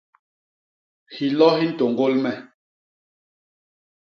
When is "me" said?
2.23-2.33